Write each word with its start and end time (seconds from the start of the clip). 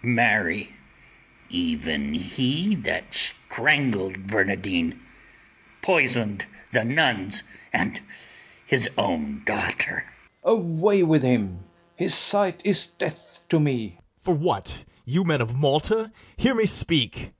marry, 0.00 0.68
even 1.48 2.14
he 2.14 2.72
that 2.76 3.12
strangled 3.12 4.28
Barnardine, 4.28 4.96
poisoned 5.82 6.44
the 6.70 6.84
nuns 6.84 7.42
and 7.72 8.00
his 8.64 8.88
own 8.96 9.42
daughter. 9.44 10.04
FERNEZE. 10.44 10.44
Away 10.56 11.02
with 11.02 11.24
him! 11.24 11.64
his 11.96 12.14
sight 12.14 12.60
is 12.64 12.86
death 12.86 13.40
to 13.48 13.58
me. 13.58 13.98
BARABAS. 14.24 14.24
For 14.24 14.34
what, 14.36 14.84
you 15.04 15.24
men 15.24 15.40
of 15.40 15.56
Malta? 15.56 16.12
hear 16.36 16.54
me 16.54 16.64
speak. 16.66 17.30